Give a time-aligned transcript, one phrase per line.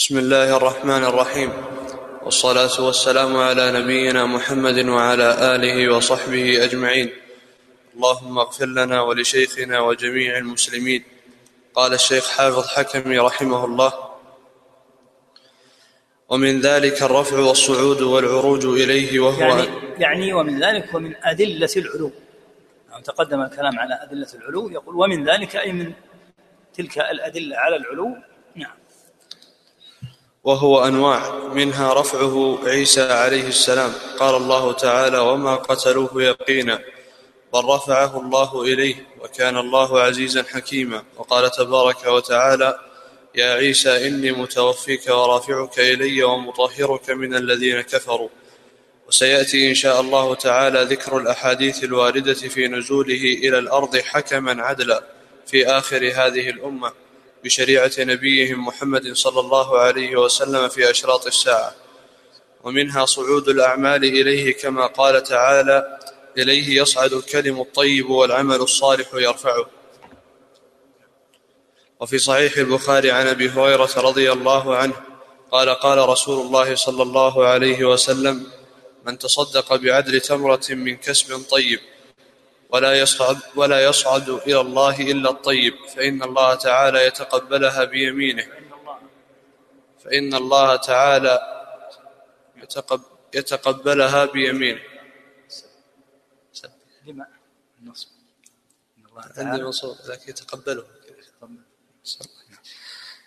[0.00, 1.52] بسم الله الرحمن الرحيم.
[2.22, 7.10] والصلاة والسلام على نبينا محمد وعلى آله وصحبه أجمعين.
[7.94, 11.04] اللهم اغفر لنا ولشيخنا وجميع المسلمين.
[11.74, 13.92] قال الشيخ حافظ حكمي رحمه الله
[16.28, 22.10] ومن ذلك الرفع والصعود والعروج إليه وهو يعني يعني ومن ذلك ومن أدلة العلو.
[22.90, 24.70] يعني تقدم الكلام على أدلة العلو.
[24.70, 25.92] يقول ومن ذلك أي من
[26.74, 28.16] تلك الأدلة على العلو؟
[28.54, 28.80] نعم.
[30.44, 33.92] وهو أنواع منها رفعه عيسى عليه السلام.
[34.18, 36.76] قال الله تعالى وما قتلوه يقينا
[37.54, 41.02] بل رفعه الله إليه وكان الله عزيزا حكيما.
[41.16, 42.78] وقال تبارك وتعالى
[43.34, 48.28] يا عيسى إني متوفيك ورافعك إلي ومطهرك من الذين كفروا.
[49.08, 55.02] وسيأتي إن شاء الله تعالى ذكر الأحاديث الواردة في نزوله إلى الأرض حكما عدلا
[55.46, 56.92] في آخر هذه الأمة.
[57.44, 61.74] بشريعة نبيهم محمد صلى الله عليه وسلم في أشراط الساعة.
[62.64, 65.98] ومنها صعود الأعمال إليه كما قال تعالى
[66.38, 69.66] إليه يصعد الكلم الطيب والعمل الصالح يرفعه.
[72.00, 74.94] وفي صحيح البخاري عن أبي هريرة رضي الله عنه
[75.50, 78.46] قال قال رسول الله صلى الله عليه وسلم
[79.06, 81.80] من تصدق بعدل تمرة من كسب طيب
[82.72, 85.74] ولا يصعد ولا يصعد إلى الله إلا الطيب.
[85.96, 88.46] فإن الله تعالى يتقبلها بيمينه.
[90.04, 91.38] فإن الله تعالى
[92.62, 93.00] يتقب
[93.34, 94.80] يتقبلها بيمينه.
[97.06, 97.26] لما؟
[97.82, 98.08] النصب.
[99.36, 100.84] عندي منصوب لكن يتقبله.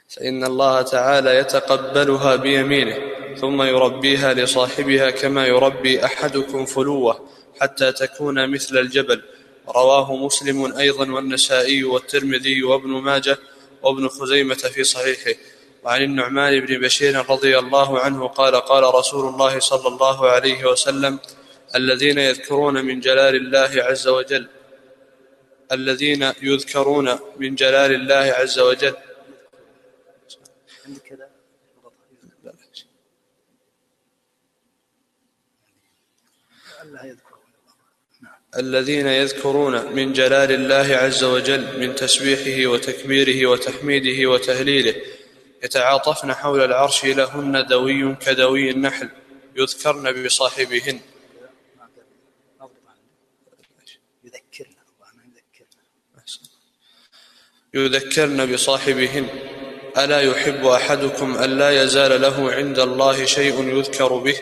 [0.09, 2.97] فإن الله تعالى يتقبلها بيمينه
[3.35, 9.23] ثم يربيها لصاحبها كما يربي أحدكم فلوة حتى تكون مثل الجبل.
[9.67, 13.38] رواه مسلم أيضا والنسائي والترمذي وابن ماجه
[13.83, 15.39] وابن خزيمة في صحيحه.
[15.83, 21.19] وعن النعمان بن بشير رضي الله عنه قال قال رسول الله صلى الله عليه وسلم
[21.75, 24.50] الذين يذكرون من جلال الله عز وجل
[25.72, 28.95] الذين يذكرون من جلال الله عز وجل.
[30.85, 31.30] عندك كذا
[36.84, 37.38] الله يذكر
[38.22, 44.96] نعم الذين يذكرون من جلال الله عز وجل من تسبيحه وتكبيره وتحميده وتهليله
[45.64, 49.09] يتعاطفن حول العرش لهن دوي كدوي النحل
[49.56, 51.00] يذكرن بصاحبهن.
[57.74, 59.28] يذكرن بصاحبهن.
[59.97, 64.42] ألا يحب أحدكم أن لا يزال له عند الله شيء يذكر به؟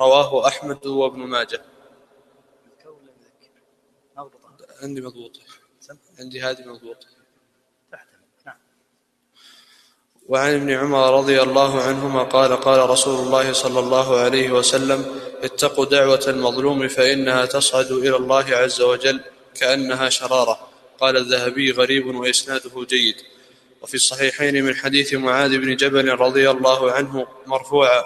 [0.00, 1.62] رواه أحمد وابن ماجه
[2.66, 3.50] يذكر ولا يذكر
[4.18, 5.40] اضبط عنه عندي مضبوطه
[6.18, 6.58] عندي هذه
[8.46, 8.56] نعم
[10.28, 15.84] وعن ابن عمر رضي الله عنهما قال قال رسول الله صلى الله عليه وسلم اتقوا
[15.84, 19.20] دعوة المظلوم فإنها تصعد إلى الله عز وجل
[19.54, 20.68] كأنها شرارة.
[21.00, 23.16] قال الذهبي غريب وإسناده جيد.
[23.82, 28.04] وفي الصحيحين من حديث معاذ بن جبل رضي الله عنه مرفوعا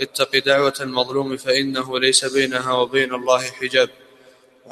[0.00, 3.90] اتق دعوة المظلوم فإنه ليس بينها وبين الله حجاب.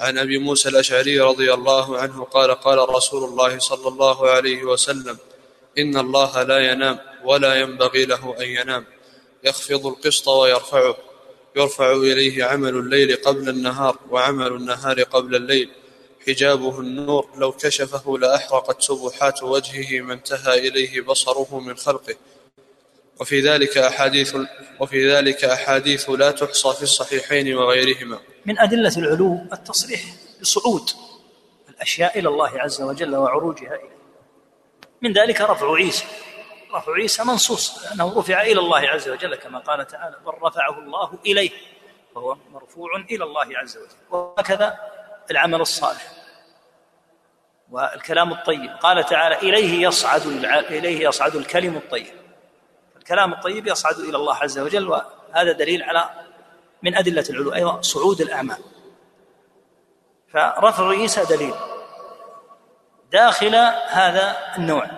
[0.00, 5.19] وعن أبي موسى الأشعري رضي الله عنه قال قال رسول الله صلى الله عليه وسلم
[5.78, 8.84] إن الله لا ينام ولا ينبغي له أن ينام
[9.44, 10.97] يخفض القسط ويرفعه
[11.56, 15.71] يرفع إليه عمل الليل قبل النهار وعمل النهار قبل الليل
[16.27, 22.15] حجابه النور لو كشفه لأحرقت سبحات وجهه ما انتهى إليه بصره من خلقه.
[23.20, 24.36] وفي ذلك احاديث
[24.81, 28.19] وفي ذلك أحاديث لا تحصى في الصحيحين وغيرهما.
[28.47, 30.00] من أدلة العلو التصريح
[30.41, 30.91] بصعود
[31.69, 34.00] الأشياء إلى الله عز وجل وعروجها إليه.
[35.03, 36.04] من ذلك رفع عيسى.
[36.75, 41.19] رفع عيسى منصوص أنه رفع إلى الله عز وجل كما قال تعالى بل رفعه الله
[41.26, 41.50] إليه
[42.14, 43.97] فهو مرفوع إلى الله عز وجل.
[44.10, 44.78] وهكذا
[45.31, 46.12] العمل الصالح
[47.70, 48.70] والكلام الطيب.
[48.81, 50.26] قال تعالى إليه يصعد.
[50.70, 52.19] إليه يصعد الكلم الطيب.
[53.00, 56.11] الكلام الطيب يصعد إلى الله عز وجل وهذا دليل على
[56.82, 58.58] من أدلة العلو أيضا صعود الأعمال.
[60.32, 61.55] فرفع عيسى دليل.
[63.12, 63.55] داخل
[63.88, 64.91] هذا النوع.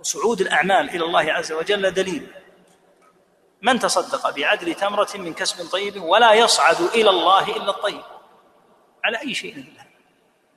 [0.00, 2.26] وصعود الأعمال إلى الله عز وجل دليل.
[3.62, 8.02] من تصدق بعدل تمرة من كسب طيب ولا يصعد إلى الله إلا الطيب؟
[9.04, 9.82] على أي شيء؟ إلا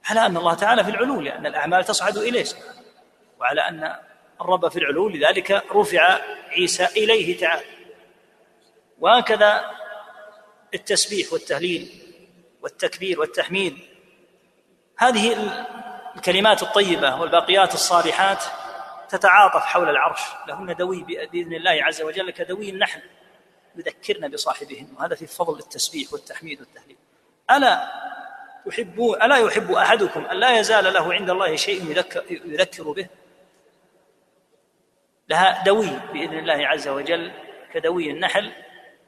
[0.06, 2.46] على أن الله تعالى في العلو لأن الأعمال تصعد إليه.
[3.40, 3.96] وعلى أن
[4.44, 6.20] الرب في العلو لذلك رفع
[6.50, 7.64] عيسى إليه تعالى
[9.00, 9.72] وهكذا
[10.74, 11.92] التسبيح والتهليل
[12.62, 13.78] والتكبير والتحميد.
[14.98, 15.38] هذه
[16.16, 18.44] الكلمات الطيبة والباقيات الصالحات
[19.10, 20.22] تتعاطف حول العرش.
[20.48, 23.02] لهن دوي بإذن الله عز وجل كدوي النحل
[23.76, 24.88] يذكرن بصاحبهن.
[24.98, 26.98] وهذا في فضل التسبيح والتحميد والتهليل.
[27.52, 27.92] ألا
[28.66, 33.08] تحبون ألا يحب أحدكم أن لا يزال له عند الله شيء يذكر, يذكر به؟
[35.30, 37.32] لها دوي بإذن الله عز وجل
[37.74, 38.52] كدوي النحل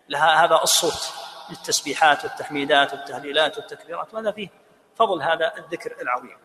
[0.10, 1.14] لها هذا الصوت
[1.50, 4.50] للتسبيحات والتحميدات والتهليلات والتكبيرات وهذا فيه
[4.96, 6.38] فضل هذا الذكر العظيم.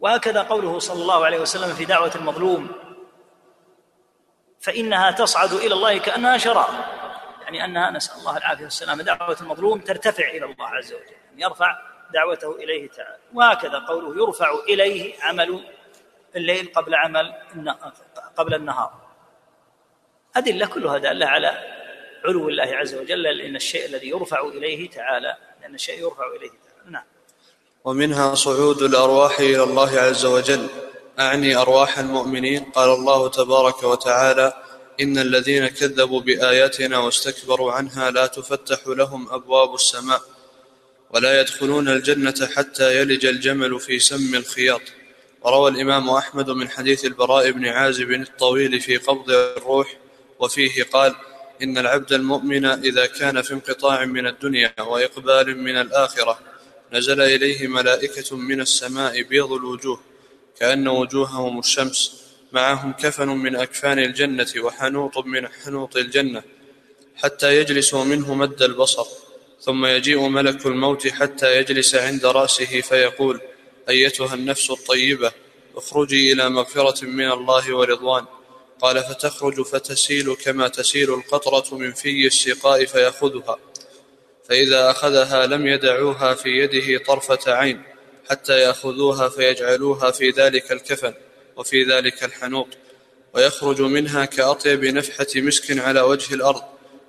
[0.00, 2.68] وهكذا قوله صلى الله عليه وسلم في دعوة المظلوم
[4.60, 6.84] فإنها تصعد إلى الله كأنها شرار
[7.42, 11.78] يعني أنها نسأل الله العافية والسلامه دعوة المظلوم ترتفع إلى الله عز وجل يعني يرفع
[12.12, 13.18] دعوته إليه تعالى.
[13.34, 15.64] وهكذا قوله يرفع إليه عمل
[16.36, 17.32] الليل قبل عمل
[18.36, 18.92] قبل النهار.
[20.36, 21.48] أدلة كلها دالة على
[22.24, 26.90] علو الله عز وجل لأن الشيء الذي يرفع إليه تعالى لأن الشيء يرفع إليه تعالى.
[26.90, 27.04] نعم.
[27.84, 30.68] ومنها صعود الأرواح إلى الله عز وجل.
[31.20, 32.64] أعني أرواح المؤمنين.
[32.64, 34.62] قال الله تبارك وتعالى
[35.00, 40.22] إن الذين كذبوا بآياتنا واستكبروا عنها لا تفتح لهم أبواب السماء
[41.10, 44.82] ولا يدخلون الجنة حتى يلج الجمل في سم الخياط.
[45.46, 49.96] وروى الإمام أحمد من حديث البراء بن عازب الطويل في قبض الروح
[50.38, 51.14] وفيه قال
[51.62, 56.38] إن العبد المؤمن إذا كان في انقطاع من الدنيا وإقبال من الآخرة
[56.92, 60.00] نزل إليه ملائكة من السماء بيض الوجوه
[60.60, 62.22] كأن وجوههم الشمس
[62.52, 66.42] معهم كفن من أكفان الجنة وحنوط من حنوط الجنة
[67.16, 69.06] حتى يجلسوا منه مد البصر
[69.60, 73.40] ثم يجيء ملك الموت حتى يجلس عند رأسه فيقول
[73.88, 75.32] أيتها النفس الطيبة
[75.76, 78.24] اخرجي إلى مغفرة من الله ورضوان.
[78.80, 83.58] قال فتخرج فتسيل كما تسيل القطرة من في السقاء فيأخذها.
[84.48, 87.82] فإذا أخذها لم يدعوها في يده طرفة عين
[88.30, 91.14] حتى يأخذوها فيجعلوها في ذلك الكفن
[91.56, 92.68] وفي ذلك الحنوط.
[93.34, 96.62] ويخرج منها كأطيب نفحة مسك على وجه الأرض.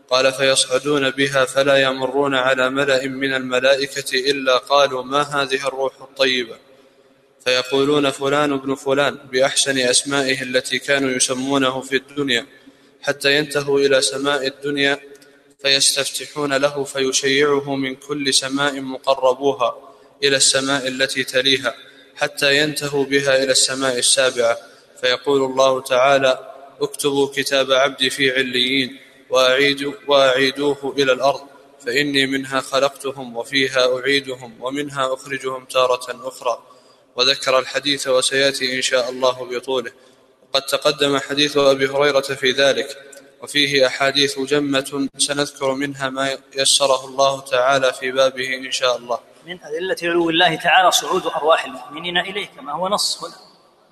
[0.09, 6.66] قال فيصعدون بها فلا يمرون على ملأ من الملائكة إلا قالوا ما هذه الروح الطيبة؟
[7.47, 12.45] فيقولون فلان ابن فلان بأحسن أسمائه التي كانوا يسمونه في الدنيا
[13.01, 14.99] حتى ينتهوا إلى سماء الدنيا
[15.61, 19.75] فيستفتحون له فيشيعه من كل سماء مقربوها
[20.23, 21.75] إلى السماء التي تليها
[22.15, 24.57] حتى ينتهوا بها إلى السماء السابعة.
[25.01, 28.97] فيقول الله تعالى اكتبوا كتاب عبدي في عليين
[29.29, 31.41] وأعيد وأعيدوه إلى الأرض
[31.85, 36.76] فإني منها خلقتهم وفيها أعيدهم ومنها أخرجهم تارة أخرى.
[37.17, 39.91] وذكر الحديث وسيأتي إن شاء الله بطوله.
[40.41, 42.97] وقد تقدم حديث أبي هريرة في ذلك
[43.41, 49.19] وفيه أحاديث جمة سنذكر منها ما يسره الله تعالى في بابه إن شاء الله.
[49.45, 53.35] من أدلة علو الله تعالى صعود أرواح المؤمنين إليه كما هو نص هنا.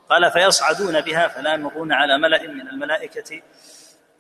[0.10, 3.42] قال فيصعدون بها فلا يمرون على ملأ من الملائكة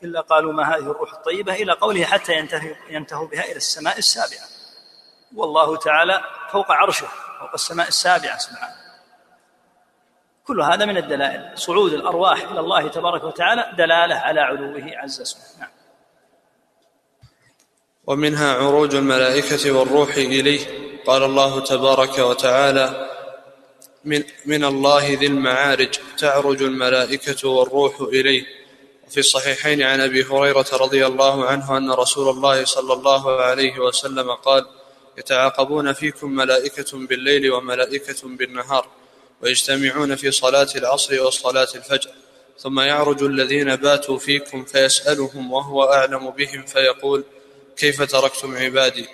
[0.04, 4.48] إلا قالوا ما هذه الروح الطيبة إلى قوله حتى ينتهي ينتهوا بها إلى السماء السابعة.
[5.36, 6.22] والله تعالى
[6.52, 7.08] فوق عرشه
[7.40, 8.85] فوق السماء السابعة سبحانه.
[10.48, 11.52] كل هذا من الدلائل.
[11.56, 15.70] صعود الأرواح إلى الله تبارك وتعالى دلالة على علوه عز اسمه نعم.
[18.08, 20.60] ومنها عروج الملائكة والروح إليه.
[21.06, 23.10] قال الله تبارك وتعالى
[24.06, 28.46] من, من الله ذي المعارج تعرج الملائكة والروح إليه.
[29.08, 34.32] وفي الصحيحين عن أبي هريرة رضي الله عنه أن رسول الله صلى الله عليه وسلم
[34.32, 34.66] قال
[35.18, 38.88] يتعاقبون فيكم ملائكة بالليل وملائكة بالنهار.
[39.46, 42.10] ويجتمعون في صلاة العصر وصلاة الفجر.
[42.60, 47.24] ثم يعرج الذين باتوا فيكم فيسألهم وهو أعلم بهم فيقول
[47.78, 49.06] كيف تركتم عبادي؟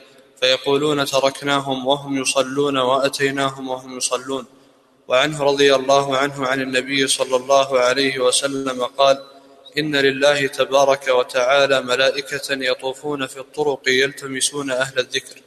[0.41, 4.45] فيقولون تركناهم وهم يصلون وأتيناهم وهم يصلون.
[5.07, 9.23] وعنه رضي الله عنه عن النبي صلى الله عليه وسلم قال
[9.77, 15.41] إن لله تبارك وتعالى ملائكة يطوفون في الطرق يلتمسون أهل الذكر.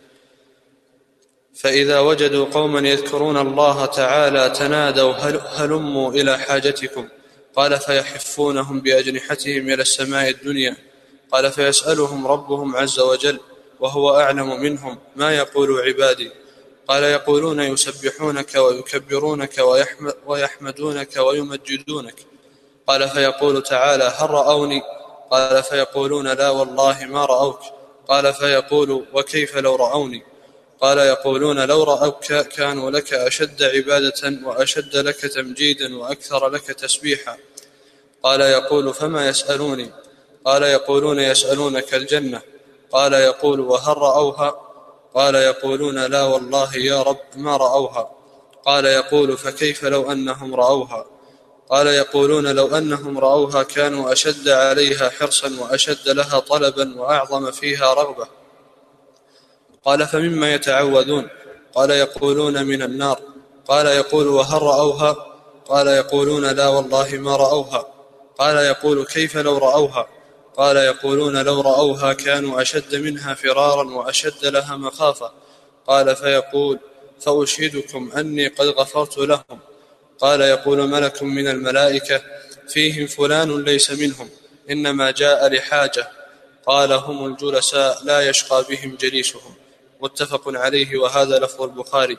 [1.55, 7.09] فإذا وجدوا قوما يذكرون الله تعالى تنادوا هل هلموا إلى حاجتكم؟
[7.57, 10.77] قال فيحفونهم بأجنحتهم إلى السماء الدنيا.
[11.33, 13.41] قال فيسألهم ربهم عز وجل
[13.81, 16.31] وهو أعلم منهم ما يقول عبادي؟
[16.89, 19.55] قال يقولون يسبحونك ويكبرونك
[20.27, 22.15] ويحمدونك ويمجدونك.
[22.87, 24.83] قال فيقول تعالى هل رأوني؟
[25.31, 27.61] قال فيقولون لا والله ما رأوك.
[28.09, 30.34] قال فيقول وكيف لو رأوني؟
[30.85, 37.37] قال يقولون لو رأوك كانوا لك أشد عبادة وأشد لك تمجيدا وأكثر لك تسبيحا.
[38.23, 39.91] قال يقول فما يسألوني؟
[40.45, 42.43] قال يقولون يسألونك الجنة.
[42.93, 44.61] قال يقول وهل رأوها؟
[45.15, 48.11] قال يقولون لا والله يا رب ما رأوها.
[48.65, 51.07] قال يقول فكيف لو أنهم رأوها؟
[51.69, 58.44] قال يقولون لو أنهم رأوها كانوا أشد عليها حرصا وأشد لها طلبا وأعظم فيها رغبة.
[59.85, 61.29] قال فمما يتعوذون
[61.75, 63.21] قال يقولون من النار.
[63.69, 65.17] قال يقول وهل رأوها؟
[65.69, 67.87] قال يقولون لا والله ما رأوها.
[68.39, 70.09] قال يقول كيف لو رأوها؟
[70.57, 75.33] قال يقولون لو رأوها كانوا أشد منها فرارا وأشد لها مخافة.
[75.87, 76.79] قال فيقول
[77.21, 79.59] فأشهدكم أني قد غفرت لهم.
[80.19, 82.23] قال يقول ملك من الملائكة
[82.69, 84.29] فيهم فلان ليس منهم
[84.71, 86.09] إنما جاء لحاجة.
[86.67, 89.55] قال هم الجلساء لا يشقى بهم جليسهم.
[90.05, 92.19] متفق عليه وهذا لفظ البخاري.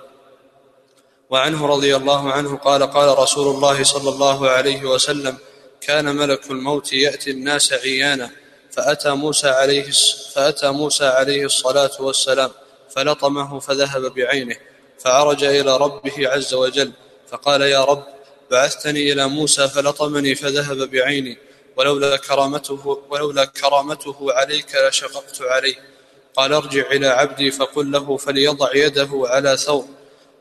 [1.30, 5.38] وعنه رضي الله عنه قال قال رسول الله صلى الله عليه وسلم
[5.82, 8.30] كان ملك الموت يأتي الناس عيانا
[8.72, 9.92] فأتى موسى عليه
[10.34, 12.52] فأتى موسى عليه الصلاة والسلام
[12.90, 14.56] فلطمه فذهب بعينه
[15.00, 16.92] فعرج إلى ربه عز وجل
[17.28, 18.04] فقال يا رب
[18.52, 21.38] بعثتني إلى موسى فلطمني فذهب بعيني
[21.78, 25.95] ولولا كرامته ولولا كرامته عليك لشققت عليه.
[26.38, 29.86] قال ارجع إلى عبدي فقل له فليضع يده على ثوب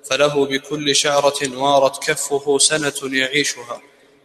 [0.04, 3.80] فله بكل شعرة وارت كفه سنة يعيشها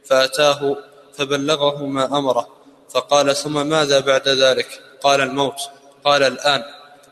[0.06, 0.78] فأتاه
[1.14, 2.48] فبلغه ما أمره
[2.90, 5.60] فقال ثم ماذا بعد ذلك؟ قال الموت.
[6.04, 6.64] قال الآن.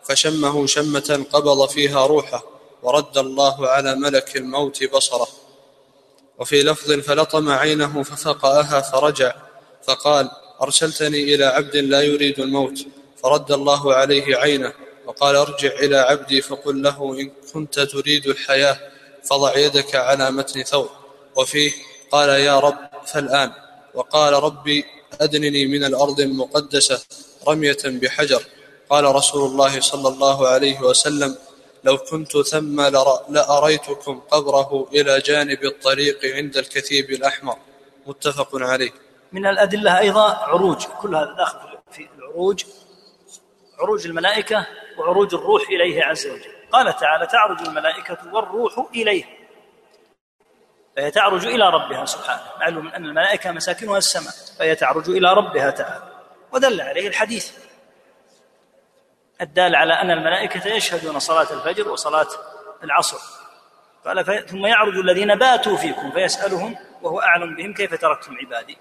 [0.04, 2.44] فشمه شمة قبض فيها روحه
[2.84, 5.28] ورد الله على ملك الموت بصره.
[6.40, 9.36] وفي لفظ فلطم عينه ففقأها فرجع
[9.84, 12.86] فقال أرسلتني إلى عبد لا يريد الموت.
[13.24, 14.74] فرد الله عليه عينه
[15.06, 18.78] وقال ارجع إلى عبدي فقل له إن كنت تريد الحياة
[19.24, 20.90] فضع يدك على متن ثوب
[21.36, 21.72] وفيه
[22.12, 23.52] قال يا رب فالآن
[23.94, 24.86] وقال ربي
[25.22, 27.02] أدنني من الأرض المقدسة
[27.48, 28.44] رمية بحجر
[28.90, 31.36] قال رسول الله صلى الله عليه وسلم
[31.84, 32.82] لو كنت ثم
[33.30, 37.58] لأريتكم قبره إلى جانب الطريق عند الكثيب الأحمر.
[38.08, 38.92] متفق عليه.
[39.32, 41.60] من الأدلة أيضا عروج كل هذا داخل
[41.92, 42.64] في العروج
[43.80, 44.68] عروج الملائكة
[44.98, 46.52] وعروج الروح إليه عز وجل.
[46.72, 49.26] قال تعالى تعرج الملائكة والروح إليه.
[50.96, 52.44] فهي تعرج إلى ربها سبحانه.
[52.60, 56.12] معلوم أن الملائكة مساكنها السماء فهي تعرج إلى ربها تعالى.
[56.52, 57.52] ودل عليه الحديث.
[59.42, 62.28] الدال على أن الملائكة يشهدون صلاة الفجر وصلاة
[62.84, 63.18] العصر.
[64.06, 68.78] قال ثم يعرج الذين باتوا فيكم فيسألهم وهو أعلم بهم كيف تركتم عبادي؟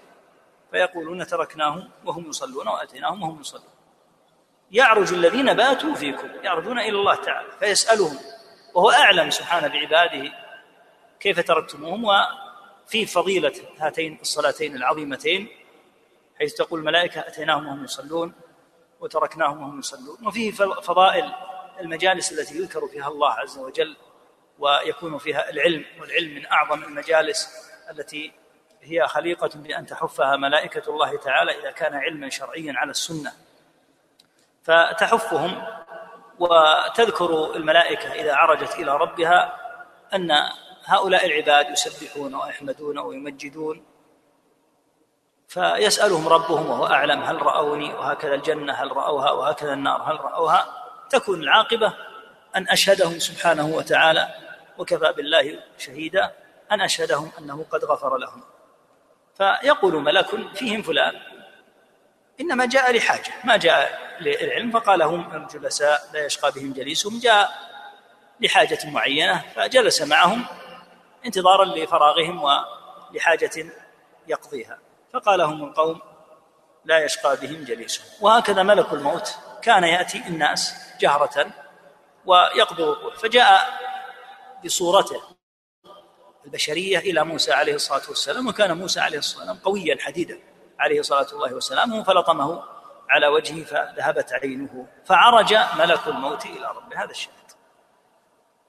[0.71, 3.76] فيقولون تركناهم وهم يصلون وأتيناهم وهم يصلون.
[4.71, 8.19] يعرج الذين باتوا فيكم يعرجون إلى الله تعالى فيسألهم
[8.73, 10.31] وهو أعلم سبحانه بعباده
[11.19, 15.47] كيف تركتموهم وفي فضيلة هاتين الصلاتين العظيمتين
[16.39, 18.33] حيث تقول الملائكة أتيناهم وهم يصلون
[18.99, 21.33] وتركناهم وهم يصلون وفيه فضائل
[21.79, 23.95] المجالس التي يذكر فيها الله عز وجل
[24.59, 27.49] ويكون فيها العلم والعلم من أعظم المجالس
[27.91, 28.31] التي
[28.81, 33.33] هي خليقة بأن تحفها ملائكة الله تعالى إذا كان علما شرعيا على السنة.
[34.67, 35.63] فتحفهم
[36.39, 39.53] وتذكر الملائكة إذا عرجت إلى ربها
[40.13, 40.31] أن
[40.85, 43.85] هؤلاء العباد يسبحون ويحمدون ويمجدون
[45.47, 50.65] فيسألهم ربهم وهو أعلم هل رأوني وهكذا الجنة هل رأوها وهكذا النار هل رأوها؟
[51.09, 51.93] تكون العاقبة
[52.55, 54.27] أن أشهدهم سبحانه وتعالى
[54.77, 56.31] وكفى بالله شهيدا
[56.71, 58.43] أن أشهدهم أنه قد غفر لهم.
[59.37, 61.13] فيقول ملك فيهم فلان
[62.41, 67.49] إنما جاء لحاجة ما جاء للعلم فقال هم الجلساء لا يشقى بهم جليسهم جاء
[68.39, 70.45] لحاجة معينة فجلس معهم
[71.25, 73.73] انتظارا لفراغهم ولحاجة
[74.27, 74.79] يقضيها.
[75.13, 76.01] فقال هم القوم
[76.85, 78.05] لا يشقى بهم جليسهم.
[78.21, 81.47] وهكذا ملك الموت كان يأتي الناس جهرة
[82.25, 83.79] ويقبض الروح فجاء
[84.65, 85.21] بصورته
[86.45, 90.39] البشرية إلى موسى عليه الصلاة والسلام وكان موسى عليه الصلاة والسلام قويا حديدا
[90.79, 92.63] عليه الصلاة الله وسلامه فلطمه
[93.09, 97.03] على وجهه فذهبت عينه فعرج ملك الموت إلى ربه.
[97.03, 97.51] هذا الشاهد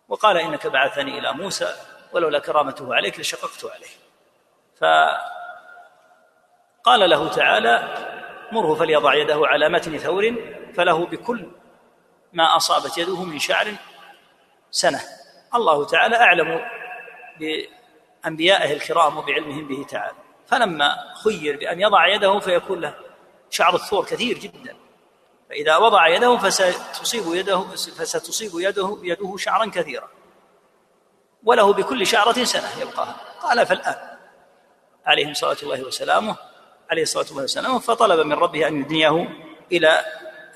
[0.09, 1.75] وقال إنك بعثني إلى موسى
[2.12, 3.88] ولولا كرامته عليك لشققت عليه.
[4.76, 5.21] فقال
[7.11, 7.95] له تعالى
[8.52, 10.35] مره فليضع يده على متن ثور
[10.75, 11.50] فله بكل
[12.33, 13.75] ما أصابت يده من شعر
[14.71, 15.00] سنة.
[15.54, 16.68] الله تعالى أعلم
[17.38, 20.16] بأنبيائه الكرام وبعلمهم به تعالى.
[20.47, 23.08] فلما خير بأن يضع يده فيكون له
[23.50, 24.76] شعر الثور كثير جدا.
[25.49, 30.09] فإذا وضع يده فستصيب يده فستصيب يده يده شعرا كثيرا.
[31.45, 33.17] وله بكل شعرة سنة يبقاها.
[33.43, 34.19] قال فالآن.
[35.07, 36.37] عليهم صلاة الله وسلامه
[36.90, 39.28] عليه الصلاة والسلام فطلب من ربه أن يدنيه
[39.73, 40.00] إلى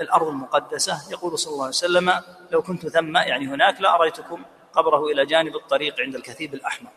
[0.00, 1.11] الأرض المقدسة.
[1.11, 6.00] يقول صلى الله عليه وسلم لو كنت ثم يعني هناك لأريتكم قبره إلى جانب الطريق
[6.00, 6.90] عند الكثيب الأحمر.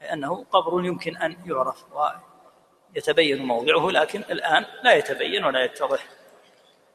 [0.00, 1.84] لأنه قبر يمكن أن يعرف.
[2.94, 6.06] ويتبين موضعه لكن الآن لا يتبين ولا يتضح.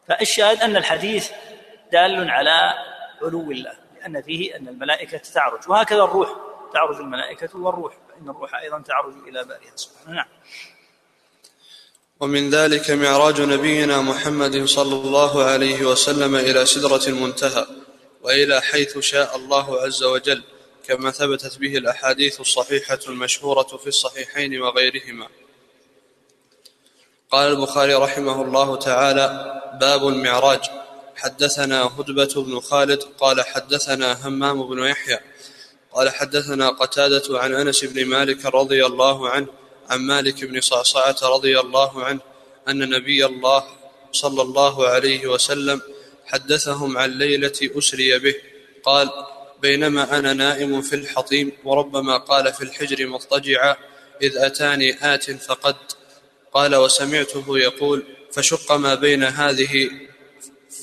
[0.07, 1.29] فالشاهد أن الحديث
[1.91, 2.73] دال على
[3.21, 6.29] علو الله لأن فيه أن الملائكة تعرج وهكذا الروح
[6.73, 10.15] تعرج الملائكة والروح فإن الروح أيضا تعرج إلى بارئها سبحانه.
[10.15, 10.27] نعم.
[12.19, 17.65] ومن ذلك معراج نبينا محمد صلى الله عليه وسلم إلى سدرة المنتهى
[18.21, 20.43] وإلى حيث شاء الله عز وجل
[20.87, 25.27] كما ثبتت به الأحاديث الصحيحة المشهورة في الصحيحين وغيرهما.
[27.31, 30.59] قال البخاري رحمه الله تعالى باب المعراج.
[31.15, 35.19] حدثنا هدبة بن خالد قال حدثنا همام بن يحيى
[35.91, 39.47] قال حدثنا قتادة عن أنس بن مالك رضي الله عنه
[39.89, 42.19] عن مالك بن صعصعة رضي الله عنه
[42.69, 43.63] أن نبي الله
[44.11, 45.81] صلى الله عليه وسلم
[46.25, 48.35] حدثهم عن ليلة أسري به
[48.83, 49.09] قال
[49.61, 53.75] بينما أنا نائم في الحطيم وربما قال في الحجر مضطجعا
[54.21, 55.75] إذ أتاني آت فقد
[56.53, 59.89] قال وسمعته يقول فشق ما بين هذه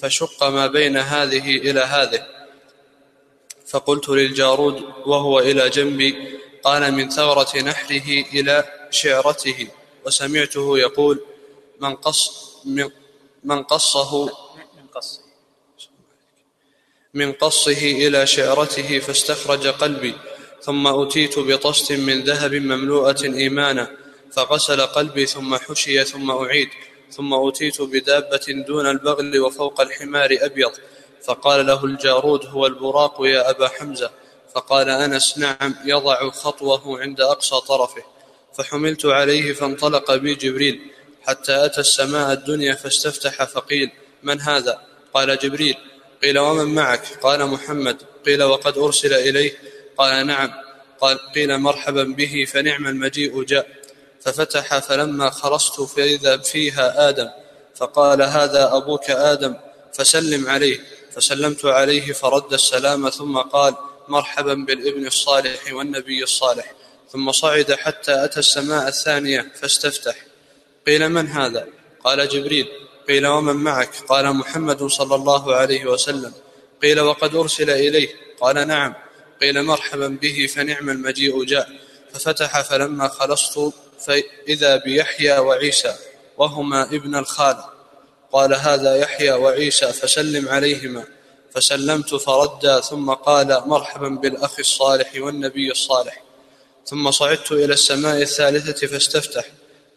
[0.01, 2.27] فشق ما بين هذه إلى هذه.
[3.67, 9.69] فقلت للجارود وهو إلى جنبي قال من ثغرة نحره إلى شعرته.
[10.07, 11.21] وسمعته يقول
[11.81, 12.91] من قص من,
[13.45, 14.31] من قصه
[17.15, 18.07] من قصه.
[18.07, 20.15] إلى شعرته فاستخرج قلبي
[20.63, 24.06] ثم أتيت بطست من ذهب مملوءة إيمانا.
[24.33, 26.69] فغسل قلبي ثم حشي ثم أعيد
[27.11, 30.73] ثم أتيت بدابة دون البغل وفوق الحمار أبيض.
[31.25, 34.11] فقال له الجارود هو البراق يا أبا حمزة.
[34.55, 38.03] فقال أنس نعم يضع خطوه عند أقصى طرفه.
[38.59, 40.81] فحملت عليه فانطلق بي جبريل.
[41.23, 43.91] حتى أتى السماء الدنيا فاستفتح فقيل
[44.23, 44.81] من هذا؟
[45.15, 45.77] قال جبريل.
[46.23, 48.03] قيل ومن معك؟ قال محمد.
[48.27, 49.59] قيل وقد أرسل إليه؟
[49.99, 50.51] قال نعم.
[51.01, 53.86] قال قيل مرحبا به فنعم المجيء جاء.
[54.27, 57.29] ففتح فلما خرست فإذا فيها آدم
[57.77, 59.55] فقال هذا أبوك آدم
[59.93, 60.81] فسلم عليه
[61.13, 63.75] فسلمت عليه فرد السلام ثم قال
[64.09, 66.73] مرحبا بالابن الصالح والنبي الصالح.
[67.13, 70.17] ثم صعد حتى أتى السماء الثانية فاستفتح.
[70.87, 71.67] قيل من هذا؟
[72.05, 72.69] قال جبريل.
[73.09, 76.33] قيل ومن معك؟ قال محمد صلى الله عليه وسلم.
[76.83, 78.09] قيل وقد أرسل إليه.
[78.41, 78.95] قال نعم.
[79.41, 81.69] قيل مرحبا به فنعم المجيء جاء.
[82.13, 85.95] ففتح فلما خلصت فإذا بيحيى وعيسى
[86.39, 87.57] وهما ابن الخال
[88.33, 91.05] قال هذا يحيى وعيسى فسلم عليهما.
[91.55, 96.23] فسلمت فردا ثم قال مرحبا بالأخ الصالح والنبي الصالح.
[96.87, 99.45] ثم صعدت إلى السماء الثالثة فاستفتح.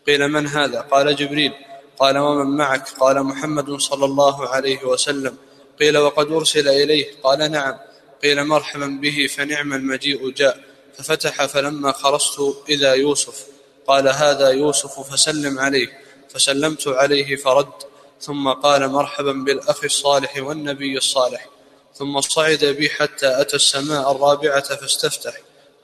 [0.08, 1.54] قيل من هذا؟ قال جبريل.
[2.00, 5.38] قال ومن معك؟ قال محمد صلى الله عليه وسلم.
[5.80, 7.78] قيل وقد أرسل إليه؟ قال نعم.
[8.24, 10.60] قيل مرحبا به فنعم المجيء جاء.
[10.98, 13.49] ففتح فلما خرجت إذا يوسف.
[13.90, 16.00] قال هذا يوسف فسلم عليه.
[16.30, 17.74] فسلمت عليه فرد.
[18.22, 21.50] ثم قال مرحبا بالأخ الصالح والنبي الصالح.
[21.96, 25.34] ثم صعد بي حتى أتى السماء الرابعة فاستفتح.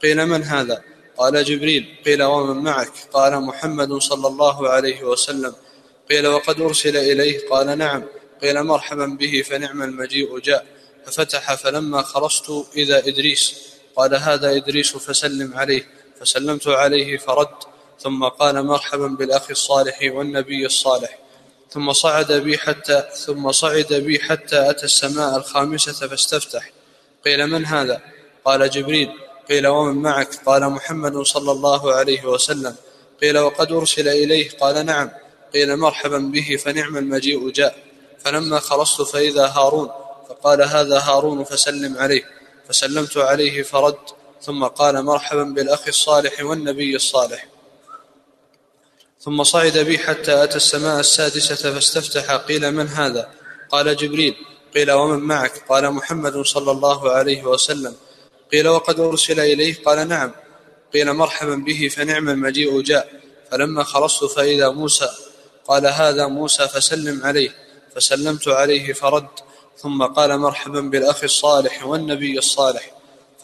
[0.04, 0.82] قيل من هذا؟
[1.18, 1.96] قال جبريل.
[2.06, 5.56] قيل ومن معك؟ قال محمد صلى الله عليه وسلم.
[6.10, 8.04] قيل وقد أرسل إليه؟ قال نعم.
[8.42, 10.66] قيل مرحبا به فنعم المجيء جاء.
[11.06, 13.56] ففتح فلما خرجت إذا إدريس.
[13.96, 15.88] قال هذا إدريس فسلم عليه.
[16.20, 17.75] فسلمت عليه فرد.
[18.00, 21.20] ثم قال مرحبا بالأخ الصالح والنبي الصالح.
[21.72, 26.72] ثم صعد بي حتى ثم صعد بي حتى أتى السماء الخامسة فاستفتح.
[27.26, 28.02] قيل من هذا؟
[28.46, 29.12] قال جبريل.
[29.50, 32.76] قيل ومن معك؟ قال محمد صلى الله عليه وسلم.
[33.22, 35.12] قيل وقد أرسل إليه؟ قال نعم.
[35.54, 37.78] قيل مرحبا به فنعم المجيء جاء.
[38.20, 39.90] فلما خلصت فإذا هارون؟
[40.30, 42.24] فقال هذا هارون فسلم عليه.
[42.70, 43.98] فسلمت عليه فرد.
[44.42, 47.48] ثم قال مرحبا بالأخ الصالح والنبي الصالح.
[49.26, 53.30] ثم صعد بي حتى أتى السماء السادسة فاستفتح قيل من هذا؟
[53.70, 54.36] قال جبريل.
[54.76, 57.96] قيل ومن معك؟ قال محمد صلى الله عليه وسلم.
[58.52, 60.32] قيل وقد أرسل إليه قال نعم.
[60.94, 63.22] قيل مرحبا به فنعم المجيء جاء.
[63.52, 65.10] فلما خلصت فإذا موسى
[65.68, 67.50] قال هذا موسى فسلم عليه.
[67.96, 69.28] فسلمت عليه فرد.
[69.78, 72.92] ثم قال مرحبا بالأخ الصالح والنبي الصالح.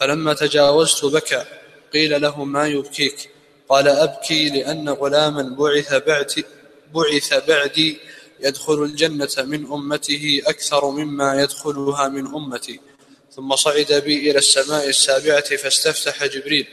[0.00, 1.44] فلما تجاوزت بكى.
[1.92, 3.30] قيل له ما يبكيك؟
[3.72, 6.44] قال أبكي لأن غلاما بعث بعد
[6.94, 7.98] بعث بعدي
[8.40, 12.80] يدخل الجنة من أمته أكثر مما يدخلها من أمتي.
[13.36, 16.66] ثم صعد بي إلى السماء السابعة فاستفتح جبريل.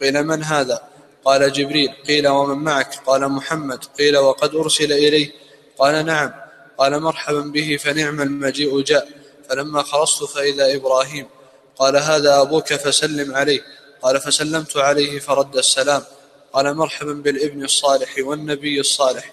[0.00, 0.82] قيل من هذا؟
[1.24, 1.88] قال جبريل.
[2.08, 3.84] قيل ومن معك؟ قال محمد.
[3.98, 5.32] قيل وقد أرسل إليه.
[5.78, 6.32] قال نعم.
[6.78, 9.08] قال مرحبا به فنعم المجيء جاء.
[9.48, 11.26] فلما خلصت فإذا إبراهيم.
[11.78, 13.60] قال هذا أبوك فسلم عليه.
[14.02, 16.02] قال فسلمت عليه فرد السلام.
[16.54, 19.32] قال مرحبا بالابن الصالح والنبي الصالح.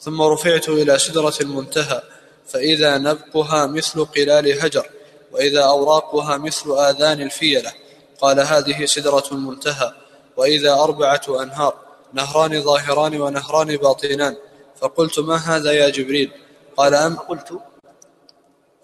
[0.00, 2.02] ثم رفعت إلى سدرة المنتهى
[2.46, 4.86] فإذا نبقها مثل قلال هجر
[5.32, 7.72] وإذا أوراقها مثل آذان الفيلة.
[8.20, 9.92] قال هذه سدرة المنتهى
[10.36, 11.74] وإذا أربعة أنهار
[12.12, 14.36] نهران ظاهران ونهران باطنان.
[14.80, 16.32] فقلت ما هذا يا جبريل؟
[16.76, 17.60] قال أم؟ قلت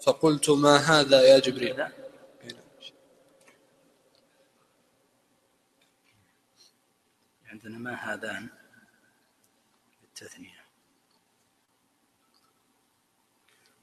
[0.01, 1.83] فقلت ما هذا يا جبريل؟
[7.87, 8.47] ما هذان
[10.01, 10.63] بالتثنية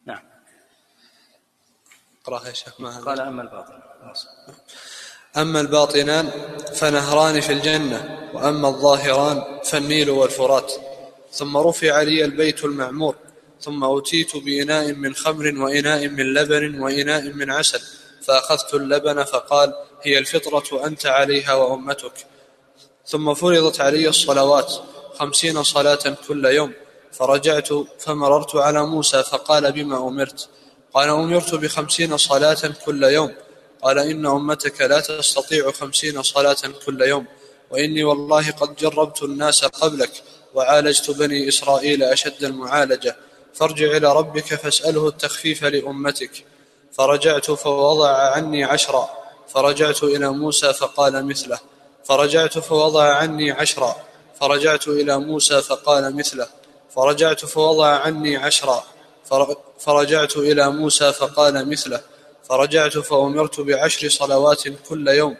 [0.06, 0.22] نعم.
[2.22, 3.82] اقرأها يا شيخ ما هذا قال أما الباطن.
[5.36, 6.30] أما الباطنان
[6.74, 10.72] فنهران في الجنة وأما الظاهران فالنيل والفرات.
[11.32, 13.16] ثم رفع لي البيت المعمور
[13.60, 17.80] ثم أتيت بإناء من خمر وإناء من لبن وإناء من عسل
[18.22, 22.33] فأخذت اللبن فقال هي الفطرة أنت عليها وأمتك.
[23.06, 24.72] ثم فرضت علي الصلوات
[25.18, 26.72] خمسين صلاة كل يوم
[27.12, 30.48] فرجعت فمررت على موسى فقال بما أمرت؟
[30.94, 33.32] قال أمرت بخمسين صلاة كل يوم.
[33.82, 37.26] قال إن أمتك لا تستطيع خمسين صلاة كل يوم
[37.70, 40.22] وإني والله قد جربت الناس قبلك
[40.54, 43.16] وعالجت بني إسرائيل أشد المعالجة
[43.54, 46.44] فارجع إلى ربك فاسأله التخفيف لأمتك.
[46.92, 49.08] فرجعت فوضع عني عشرا
[49.48, 51.73] فرجعت إلى موسى فقال مثله.
[52.04, 53.96] فرجعت فوضع عني عشرا.
[54.40, 56.46] فرجعت إلى موسى فقال مثله.
[56.90, 58.84] فرجعت فوضع عني عشرا.
[59.78, 62.00] فرجعت إلى موسى فقال مثله.
[62.48, 65.36] فرجعت فأمرت بعشر صلوات كل يوم.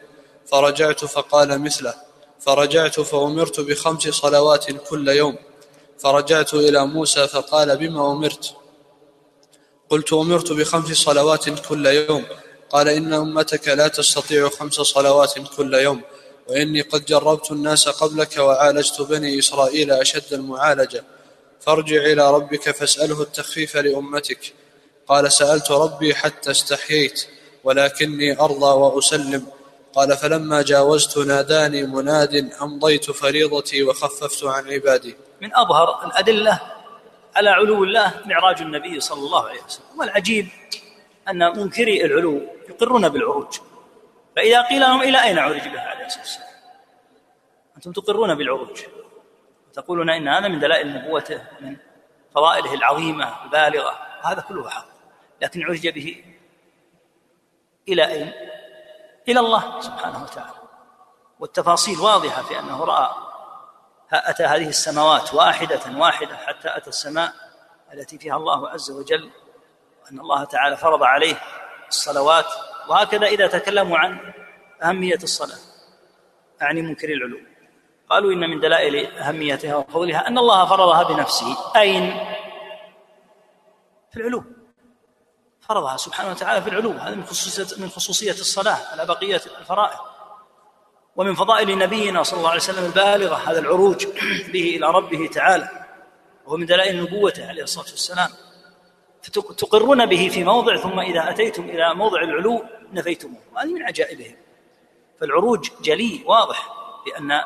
[0.47, 1.95] فرجعت فقال مثله.
[2.41, 5.37] فرجعت فأمرت بخمس صلوات كل يوم.
[5.99, 8.55] فرجعت إلى موسى فقال بما أمرت؟
[9.91, 12.25] قلت أمرت بخمس صلوات كل يوم.
[12.71, 16.03] قال إن أمتك لا تستطيع خمس صلوات كل يوم.
[16.49, 21.05] وإني قد جربت الناس قبلك وعالجت بني إسرائيل أشد المعالجة.
[21.61, 24.53] فارجع إلى ربك فاسأله التخفيف لأمتك.
[25.09, 27.27] قال سألت ربي حتى استحييت
[27.65, 29.47] ولكني أرضى وأسلم.
[29.95, 35.17] قال فلما جاوزت ناداني مناد أمضيت فريضتي وخففت عن عبادي.
[35.43, 36.61] من أظهر الأدلة
[37.37, 39.85] على علو الله معراج النبي صلى الله عليه وسلم.
[39.99, 40.49] والعجيب
[41.29, 43.57] أن منكري العلو يقرون بالعروج.
[44.37, 46.49] فإذا قيل لهم إلى أين عرج به عليه الصلاة والسلام
[47.77, 48.83] أنتم تقرون بالعروج.
[49.69, 51.77] وتقولون إن هذا من دلائل نبوته من
[52.35, 53.99] فضائله العظيمة البالغة.
[54.23, 54.87] هذا كله حق.
[55.43, 56.25] لكن عرج به
[57.89, 58.33] إلى أين؟
[59.29, 60.65] إلى الله سبحانه وتعالى.
[61.41, 63.09] والتفاصيل واضحة في أنه رأى
[64.13, 67.33] أتى هذه السماوات واحدة واحدة حتى أتى السماء
[67.93, 69.31] التي فيها الله عز وجل
[70.05, 71.41] وأن الله تعالى فرض عليه
[71.89, 72.47] الصلوات
[72.89, 74.33] وهكذا إذا تكلموا عن
[74.83, 75.59] أهمية الصلاة
[76.63, 77.39] أعني منكر العلو.
[78.11, 82.11] قالوا إن من دلائل أهميتها وفضلها أن الله فرضها بنفسه أين؟
[84.13, 84.45] في العلو.
[85.61, 89.99] فرضها سبحانه وتعالى في العلو هذا من خصوصية من خصوصية الصلاة على بقية الفرائض.
[91.17, 94.07] ومن فضائل نبينا صلى الله عليه وسلم البالغة هذا العروج
[94.53, 95.69] به إلى ربه تعالى
[96.47, 98.31] وهو من دلائل نبوته عليه الصلاة والسلام.
[99.33, 103.41] تقرون به في موضع ثم إذا أتيتم إلى موضع العلو نفيتموه.
[103.55, 104.37] وهذه من عجائبهم.
[105.21, 106.69] فالعروج جلي واضح
[107.07, 107.41] بأن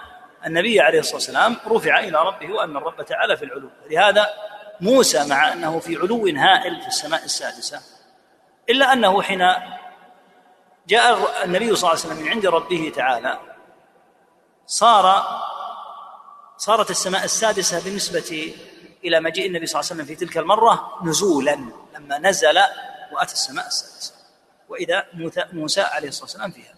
[0.46, 3.70] النبي عليه الصلاة والسلام رفع إلى ربه وأن الرب تعالى في العلو.
[3.90, 4.28] لهذا
[4.80, 7.80] موسى مع أنه في علو هائل في السماء السادسة
[8.70, 9.52] إلا أنه حين
[10.88, 13.38] جاء النبي صلى الله عليه وسلم من عند ربه تعالى
[14.66, 15.24] صار
[16.56, 18.54] صارت السماء السادسة بالنسبة
[19.04, 21.58] إلى مجيء النبي صلى الله عليه وسلم في تلك المرة نزولا
[21.94, 22.58] لما نزل
[23.12, 24.14] وأتى السماء السادسة.
[24.68, 25.06] وإذا
[25.52, 26.74] موسى عليه الصلاة والسلام فيها.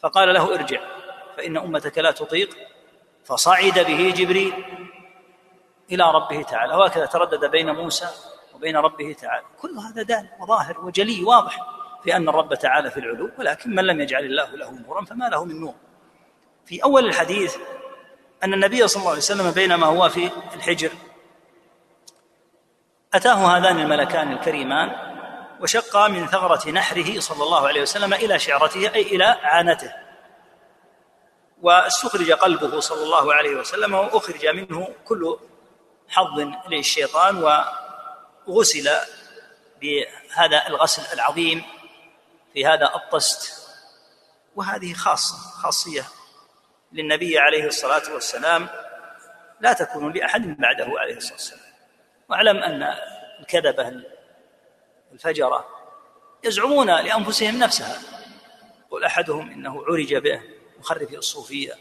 [0.00, 0.80] فقال له ارجع
[1.36, 2.56] فإن أمتك لا تطيق
[3.24, 4.64] فصعد به جبريل
[5.92, 6.74] إلى ربه تعالى.
[6.74, 8.08] وهكذا تردد بين موسى
[8.54, 9.44] وبين ربه تعالى.
[9.60, 11.66] كل هذا دال وظاهر وجلي واضح
[12.04, 15.44] في أن الرب تعالى في العلو ولكن من لم يجعل الله له نورا فما له
[15.44, 15.74] من نور.
[16.66, 17.56] في أول الحديث
[18.44, 20.92] أن النبي صلى الله عليه وسلم بينما هو في الحجر.
[23.14, 25.08] أتاه هذان الملكان الكريمان
[25.60, 29.92] وشق من ثغرة نحره صلى الله عليه وسلم إلى شعرته أي إلى عانته.
[31.62, 35.38] واستخرج قلبه صلى الله عليه وسلم وأخرج منه كل
[36.08, 37.44] حظ للشيطان
[38.46, 38.90] وغسل
[39.80, 41.64] بهذا الغسل العظيم
[42.52, 43.68] في هذا الطست.
[44.56, 46.04] وهذه خاصة خاصية
[46.92, 48.68] للنبي عليه الصلاة والسلام
[49.60, 51.72] لا تكون لأحد بعده عليه الصلاة والسلام.
[52.28, 52.94] واعلم أن
[53.40, 54.02] الكذبة
[55.12, 55.68] الفجرة
[56.44, 57.98] يزعمون لأنفسهم نفسها.
[58.86, 60.42] يقول أحدهم إنه عرج به
[60.78, 61.72] مخرف الصوفية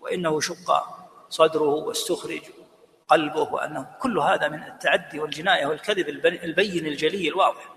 [0.00, 0.84] وإنه شق
[1.28, 2.42] صدره واستخرج
[3.08, 6.08] قلبه وأنه كل هذا من التعدي والجناية والكذب
[6.44, 7.74] البين الجلي الواضح.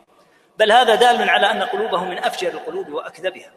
[0.57, 3.51] بل هذا دال على أن قلوبه من أفجر القلوب وأكذبها.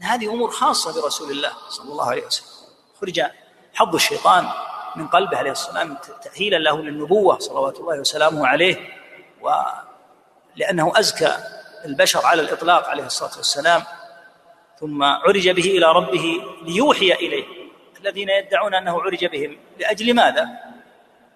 [0.00, 2.46] لأن هذه أمور خاصة برسول الله صلى الله عليه وسلم.
[3.00, 3.22] خرج
[3.74, 4.48] حظ الشيطان
[4.96, 8.76] من قلبه عليه الصلاة والسلام تأهيلا له للنبوة صلوات الله وسلامه عليه
[9.40, 11.36] ولأنه أزكى
[11.84, 13.82] البشر على الإطلاق عليه الصلاة والسلام.
[14.80, 17.44] ثم عرج به إلى ربه ليوحي إليه.
[18.00, 20.48] الذين يدعون أنه عرج بهم لأجل ماذا؟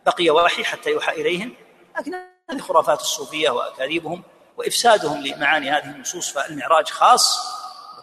[0.07, 1.55] بقي وحي حتى يوحى إليهم.
[1.99, 2.15] لكن
[2.51, 4.23] هذه خرافات الصوفية وأكاذيبهم
[4.57, 7.39] وإفسادهم لمعاني هذه النصوص فالمعراج خاص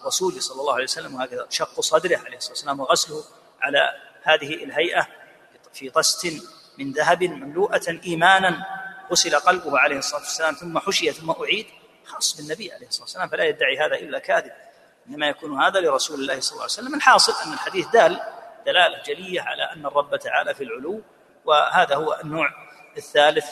[0.08, 3.24] بالرسول صلى الله عليه وسلم وهكذا شق صدره عليه الصلاة والسلام وغسله
[3.62, 3.94] على
[4.24, 5.08] هذه الهيئة
[5.74, 6.28] في طست
[6.78, 8.66] من ذهب مملوءة إيمانا
[9.12, 11.66] غسل قلبه عليه الصلاة والسلام ثم حشي ثم أعيد
[12.06, 14.52] خاص بالنبي عليه الصلاة والسلام فلا يدعي هذا إلا كاذب.
[15.10, 16.96] إنما يكون هذا لرسول الله صلى الله عليه وسلم.
[16.96, 18.22] الحاصل أن الحديث دال
[18.66, 21.02] دلالة جلية على أن الرب تعالى في العلو
[21.46, 22.50] وهذا هو النوع
[22.98, 23.46] الثالث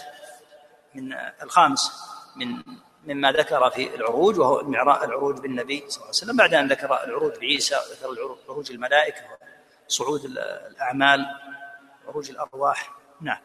[0.94, 1.14] من
[1.44, 1.92] الخامس
[2.36, 2.64] من
[3.06, 4.60] مما ذكر في العروج وهو
[5.04, 6.38] العروج بالنبي صلى الله عليه وسلم.
[6.38, 9.22] بعد أن ذكر العروج بعيسى وذكر عروج الملائكة
[9.88, 10.26] صعود
[10.72, 11.26] الأعمال
[12.08, 12.92] عروج الأرواح.
[13.22, 13.40] نعم.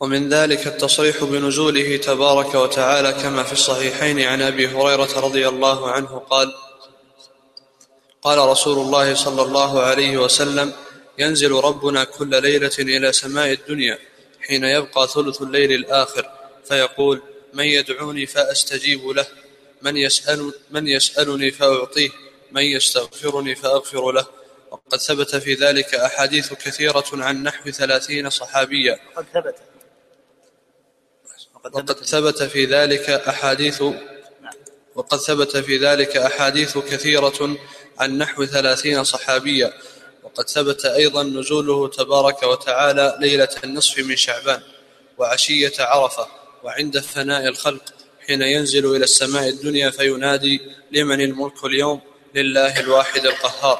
[0.00, 6.18] ومن ذلك التصريح بنزوله تبارك وتعالى كما في الصحيحين عن أبي هريرة رضي الله عنه
[6.18, 6.54] قال
[8.22, 10.72] قال رسول الله صلى الله عليه وسلم
[11.18, 13.98] ينزل ربنا كل ليلة إلى سماء الدنيا
[14.40, 16.30] حين يبقى ثلث الليل الآخر
[16.64, 17.22] فيقول
[17.56, 19.26] من يدعوني فأستجيب له.
[19.82, 22.10] من يسأل من يسألني فأعطيه.
[22.52, 24.26] من يستغفرني فأغفر له.
[24.70, 28.98] وقد ثبت في ذلك أحاديث كثيرة عن نحو ثلاثين صحابيا.
[29.16, 29.56] وقد ثبت.
[31.54, 32.42] وقد ثبت.
[32.42, 33.82] في ذلك أحاديث
[34.94, 37.56] وقد ثبت في ذلك أحاديث كثيرة
[37.98, 39.72] عن نحو ثلاثين صحابيا.
[40.22, 44.62] وقد ثبت أيضا نزوله تبارك وتعالى ليلة النصف من شعبان
[45.18, 46.45] وعشية عرفة.
[46.66, 47.82] وعند فناء الخلق
[48.26, 50.60] حين ينزل إلى السماء الدنيا فينادي
[50.92, 52.00] لمن الملك اليوم؟
[52.34, 53.78] لله الواحد القهار.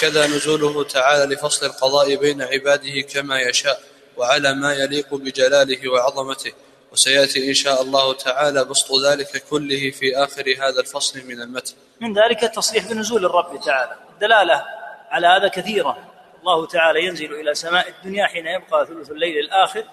[0.00, 3.80] كذا نزوله تعالى لفصل القضاء بين عباده كما يشاء
[4.16, 6.52] وعلى ما يليق بجلاله وعظمته.
[6.92, 11.74] وسيأتي إن شاء الله تعالى بسط ذلك كله في آخر هذا الفصل من المتن.
[12.00, 14.64] من ذلك التصريح بنزول الرب تعالى، الدلالة
[15.10, 15.98] على هذا كثيرة،
[16.40, 19.84] الله تعالى ينزل إلى سماء الدنيا حين يبقى ثلث الليل الآخر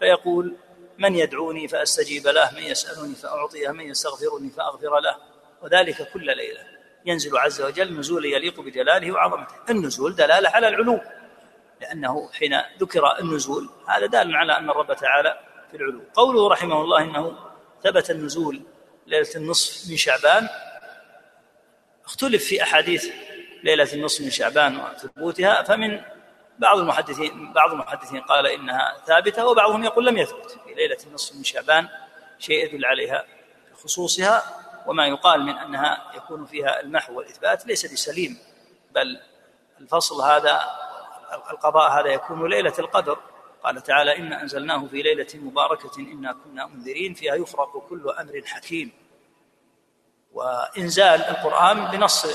[0.00, 0.56] فيقول
[0.98, 5.16] من يدعوني فأستجيب له، من يسألني فأعطيه، من يستغفرني فأغفر له،
[5.62, 6.60] وذلك كل ليلة.
[7.04, 11.00] ينزل عز وجل نزول يليق بجلاله وعظمته، النزول دلالة على العلو
[11.80, 15.38] لأنه حين ذكر النزول هذا دال على أن الرب تعالى
[15.70, 16.02] في العلو.
[16.14, 17.38] قوله رحمه الله إنه
[17.84, 18.62] ثبت النزول
[19.06, 20.48] ليلة النصف من شعبان.
[22.04, 23.08] اختلف في أحاديث
[23.64, 26.00] ليلة النصف من شعبان وثبوتها فمن
[26.58, 30.58] بعض المحدثين بعض المحدثين قال إنها ثابتة وبعضهم يقول لم يثبت.
[30.64, 31.88] في ليلة النصف من شعبان
[32.38, 33.24] شيء يدل عليها
[33.84, 34.42] خصوصها
[34.86, 38.38] وما يقال من أنها يكون فيها المحو والإثبات ليس بسليم
[38.90, 39.20] بل
[39.80, 40.60] الفصل هذا
[41.50, 43.18] القضاء هذا يكون ليلة القدر.
[43.64, 48.92] قال تعالى إنا أنزلناه في ليلة مباركة إنا كنا منذرين فيها يفرق كل أمر حكيم.
[50.32, 52.26] وإنزال القرآن بنص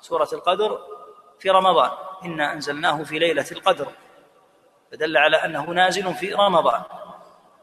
[0.00, 0.78] سورة القدر
[1.38, 1.90] في رمضان.
[2.24, 3.92] إنا أنزلناه في ليلة القدر.
[4.92, 6.82] فدل على أنه نازل في رمضان.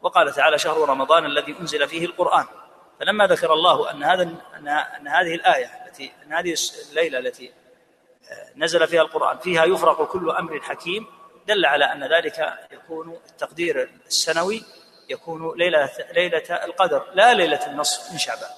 [0.02, 2.46] وقال تعالى شهر رمضان الذي أنزل فيه القرآن.
[3.00, 4.22] فلما ذكر الله أن هذا
[4.96, 6.54] أن هذه الآية التي أن هذه
[6.90, 7.52] الليلة التي
[8.56, 11.06] نزل فيها القرآن فيها يفرق كل أمر حكيم
[11.46, 14.64] دل على أن ذلك يكون التقدير السنوي
[15.08, 18.50] يكون ليلة, ليلة القدر لا ليلة النصف من شعبان.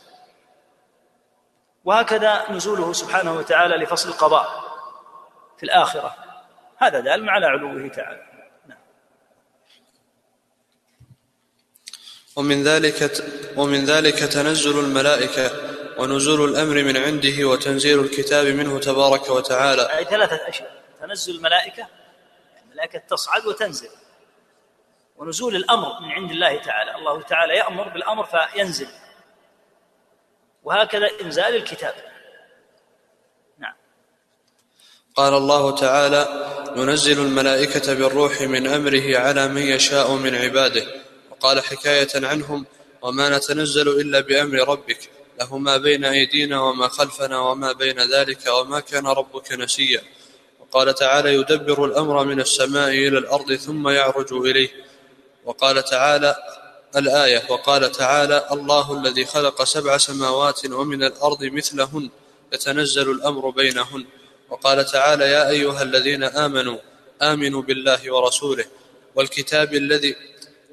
[1.85, 4.70] وهكذا نزوله سبحانه وتعالى لفصل القضاء.
[5.61, 6.17] في الآخرة.
[6.77, 8.27] هذا دال على علوه تعالى.
[8.67, 8.79] نعم.
[12.37, 13.13] ومن ذلك
[13.57, 15.51] ومن ذلك تنزل الملائكة
[15.99, 19.83] ونزول الأمر من عنده وتنزيل الكتاب منه تبارك وتعالى.
[19.99, 20.83] أي ثلاثة أشياء.
[21.01, 21.87] تنزل الملائكة
[22.65, 23.91] الملائكة تصعد وتنزل.
[25.17, 26.95] ونزول الأمر من عند الله تعالى.
[26.95, 28.89] الله تعالى يأمر بالأمر فينزل.
[30.63, 31.95] وهكذا إنزال الكتاب
[33.59, 33.75] نعم
[35.17, 36.29] قال الله تعالى
[36.77, 40.87] ننزل الملائكة بالروح من أمره على من يشاء من عباده
[41.31, 42.67] وقال حكاية عنهم
[43.03, 48.81] وما نتنزل إلا بأمر ربك له ما بين أيدينا وما خلفنا وما بين ذلك وما
[48.81, 50.03] كان ربك نسيا
[50.73, 54.69] قال تعالى يدبر الأمر من السماء إلى الأرض ثم يعرج إليه
[55.45, 56.37] وقال تعالى
[56.97, 62.11] الآية وقال تعالى الله الذي خلق سبع سماوات ومن الأرض مثلهن
[62.53, 64.07] يتنزل الأمر بينهن
[64.51, 66.79] وقال تعالى يا أيها الذين آمنوا
[67.23, 68.65] آمنوا بالله ورسوله
[69.15, 70.17] والكتاب الذي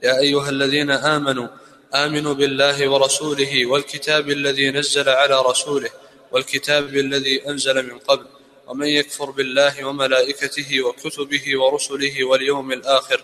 [0.03, 1.47] يا أيها الذين آمنوا
[1.95, 5.89] آمنوا بالله ورسوله والكتاب الذي نزل على رسوله
[6.31, 8.25] والكتاب الذي أنزل من قبل
[8.67, 13.23] ومن يكفر بالله وملائكته وكتبه ورسله واليوم الآخر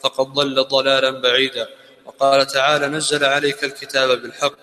[0.00, 1.68] فقد ضل ضلالا بعيدا
[2.04, 4.58] وقال تعالى نزل عليك الكتاب بالحق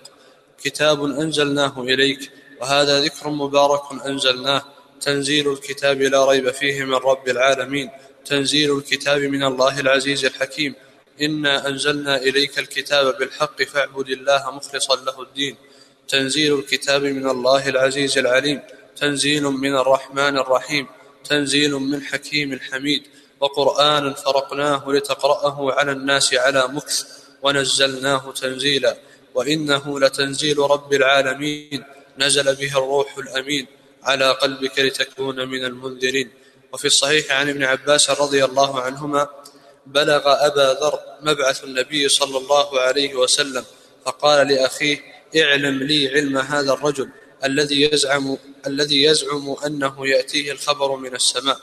[0.64, 4.62] كتاب أنزلناه إليك وهذا ذكر مبارك أنزلناه
[5.02, 7.90] تنزيل الكتاب لا ريب فيه من رب العالمين.
[8.24, 10.74] تنزيل الكتاب من الله العزيز الحكيم.
[11.22, 15.56] إنا أنزلنا إليك الكتاب بالحق فاعبد الله مخلصا له الدين.
[16.08, 18.60] تنزيل الكتاب من الله العزيز العليم.
[18.96, 20.86] تنزيل من الرحمن الرحيم.
[21.24, 23.02] تنزيل من حكيم حميد.
[23.40, 27.04] وقرآنا فرقناه لتقرأه على الناس على مكث
[27.42, 28.96] ونزلناه تنزيلا.
[29.34, 31.84] وإنه لتنزيل رب العالمين.
[32.18, 33.66] نزل به الروح الأمين.
[34.02, 36.30] على قلبك لتكون من المنذرين.
[36.72, 39.28] وفي الصحيح عن ابن عباس رضي الله عنهما
[39.86, 43.64] بلغ أبا ذر مبعث النبي صلى الله عليه وسلم
[44.04, 45.00] فقال لأخيه
[45.36, 47.08] اعلم لي علم هذا الرجل
[47.44, 48.36] الذي يزعم
[48.66, 51.58] الذي يزعم أنه يأتيه الخبر من السماء.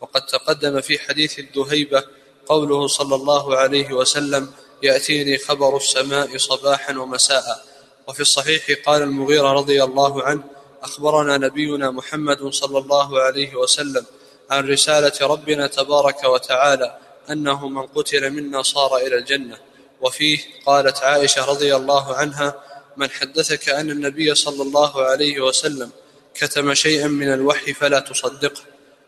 [0.00, 2.04] وقد تقدم في حديث الدهيبة
[2.46, 7.66] قوله صلى الله عليه وسلم يأتيني خبر السماء صباحا ومساء.
[8.08, 10.42] وفي الصحيح قال المغيرة رضي الله عنه
[10.82, 14.04] أخبرنا نبينا محمد صلى الله عليه وسلم
[14.50, 16.98] عن رسالة ربنا تبارك وتعالى
[17.30, 19.58] أنه من قتل منا صار إلى الجنة.
[20.00, 22.54] وفيه قالت عائشة رضي الله عنها
[22.96, 25.90] من حدثك أن النبي صلى الله عليه وسلم
[26.34, 28.62] كتم شيئا من الوحي فلا تصدقه.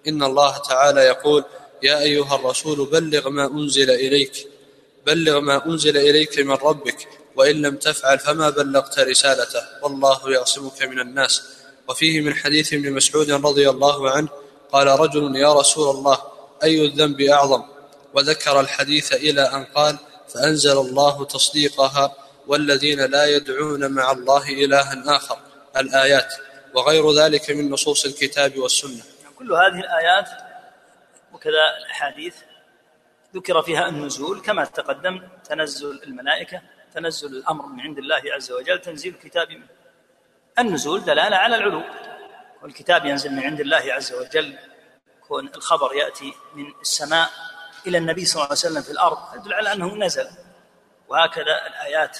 [0.08, 1.44] إن الله تعالى يقول
[1.82, 4.48] يا أيها الرسول بلغ ما أنزل إليك
[5.06, 11.00] بلغ ما أنزل إليك من ربك وإن لم تفعل فما بلغت رسالته والله يعصمك من
[11.00, 11.42] الناس.
[11.92, 14.28] وفيه من حديث ابن مسعود رضي الله عنه
[14.72, 16.18] قال رجل يا رسول الله
[16.64, 17.62] أي الذنب أعظم؟
[18.14, 22.14] وذكر الحديث إلى أن قال فأنزل الله تصديقها
[22.46, 25.38] والذين لا يدعون مع الله إلها آخر.
[25.76, 26.34] الآيات.
[26.74, 29.02] وغير ذلك من نصوص الكتاب والسنة.
[29.38, 30.28] كل هذه الآيات
[31.32, 32.34] وكذا الأحاديث
[33.34, 36.62] ذكر فيها النزول كما تقدم تنزل الملائكة
[36.94, 39.81] تنزل الأمر من عند الله عز وجل تنزيل الكتاب منه.
[40.58, 41.82] النزول دلالة على العلو.
[42.62, 44.58] والكتاب ينزل من عند الله عز وجل.
[45.28, 47.30] كون الخبر يأتي من السماء
[47.86, 50.28] إلى النبي صلى الله عليه وسلم في الأرض يدل على أنه نزل.
[51.08, 52.18] وهكذا الآيات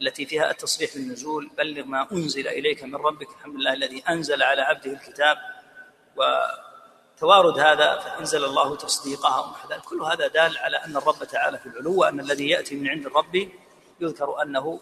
[0.00, 4.62] التي فيها التصريح بالنزول بلغ ما أنزل إليك من ربك الحمد لله الذي أنزل على
[4.62, 5.38] عبده الكتاب.
[6.16, 11.66] وتوارد هذا فأنزل الله تصديقها ومع ذلك كل هذا دال على أن الرب تعالى في
[11.66, 13.48] العلو وأن الذي يأتي من عند الرب
[14.00, 14.80] يذكر أنه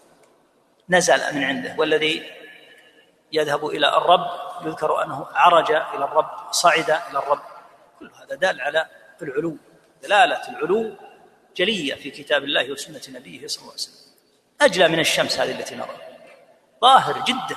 [0.89, 1.75] نزل من عنده.
[1.79, 2.31] والذي
[3.33, 4.27] يذهب إلى الرب
[4.67, 7.41] يذكر أنه عرج إلى الرب صعد إلى الرب.
[7.99, 8.87] كل هذا دال على
[9.23, 9.57] العلو
[10.03, 10.95] دلالة العلو
[11.57, 14.09] جلية في كتاب الله وسنة نبيه صلى الله عليه وسلم.
[14.61, 15.97] أجلى من الشمس هذه التي نرى.
[16.81, 17.57] ظاهر جدا.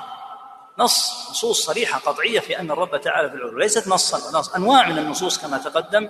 [0.77, 3.57] نص نصوص صريحة قطعية في أن الرب تعالى في العلو.
[3.57, 6.09] ليست نصا نص أنواع من النصوص كما تقدم.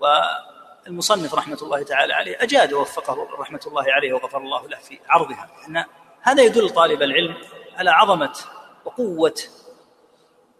[0.00, 5.48] والمصنف رحمة الله تعالى عليه أجاد ووفقه رحمة الله عليه وغفر الله له في عرضها.
[5.68, 5.84] أن
[6.22, 7.36] هذا يدل طالب العلم
[7.76, 8.34] على عظمة
[8.84, 9.34] وقوة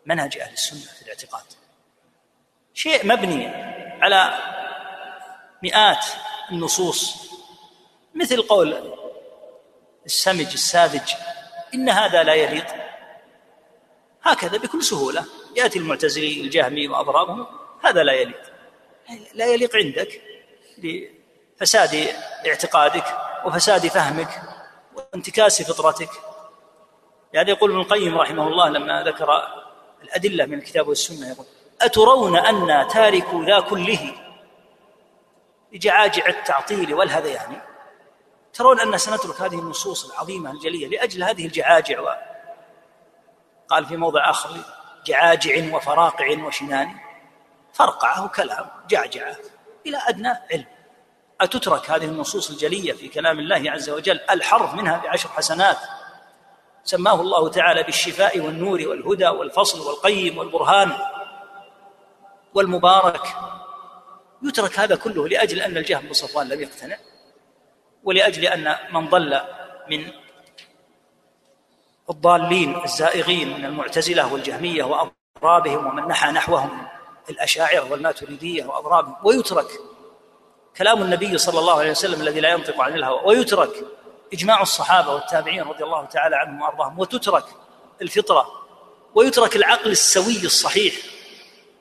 [0.07, 1.44] منهج أهل السنة في الاعتقاد.
[2.74, 3.46] شيء مبني
[4.02, 4.38] على
[5.62, 6.04] مئات
[6.50, 7.28] النصوص
[8.14, 8.94] مثل قول
[10.07, 11.12] السمج الساذج
[11.74, 12.66] إن هذا لا يليق.
[14.22, 15.24] هكذا بكل سهولة
[15.57, 17.46] يأتي المعتزلي الجهمي وأضرابهم
[17.85, 18.52] هذا لا يليق.
[19.35, 20.22] لا يليق عندك
[20.78, 22.14] لفساد
[22.46, 23.04] اعتقادك
[23.44, 24.42] وفساد فهمك
[24.94, 26.11] وانتكاس فطرتك.
[27.32, 29.42] يعني يقول ابن القيم رحمه الله لما ذكر
[30.02, 31.46] الأدلة من الكتاب والسنة يقول
[31.80, 34.14] أترون أن تارك ذا كله
[35.72, 37.62] لجعاجع التعطيل والهذيان يعني؟
[38.52, 42.00] ترون أن سنترك هذه النصوص العظيمة الجلية لأجل هذه الجعاجع.
[42.00, 42.08] و...
[43.68, 44.50] قال في موضع آخر
[45.07, 46.94] جعاجع وفراقع وشنان.
[47.72, 49.36] فرقعه كلام جعجعة
[49.86, 50.66] إلى أدنى علم.
[51.40, 55.78] أتترك هذه النصوص الجلية في كلام الله عز وجل؟ الحرف منها بعشر حسنات.
[56.89, 60.93] سماه الله تعالى بالشفاء والنور والهدى والفصل والقيم والبرهان
[62.55, 63.26] والمبارك.
[64.43, 66.97] يترك هذا كله لأجل أن الجهم بن صفوان لم يقتنع
[68.05, 69.41] ولأجل أن من ضل
[69.91, 70.12] من
[72.11, 76.86] الضالين الزائغين من المعتزلة والجهمية وأضرابهم ومن نحى نحوهم
[77.30, 79.70] الأشاعرة والماتريدية وأضرابهم ويترك
[80.76, 83.97] كلام النبي صلى الله عليه وسلم الذي لا ينطق عن الهوى ويترك
[84.33, 87.45] إجماع الصحابة والتابعين رضي الله تعالى عنهم وأرضاهم وتترك
[88.03, 88.47] الفطرة
[89.14, 90.95] ويترك العقل السوي الصحيح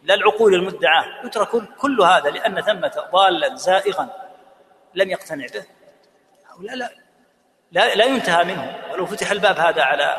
[0.03, 4.09] لا العقول المدعاة يترك كل هذا لأن ثمة ضالا زائغا
[4.95, 5.65] لم يقتنع به.
[6.59, 6.89] لا لا
[7.71, 10.17] لا, لا ينتهى منه ولو فتح الباب هذا على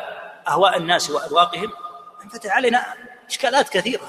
[0.48, 1.72] أهواء الناس وأذواقهم
[2.24, 2.86] انفتح علينا
[3.28, 4.08] إشكالات كثيرة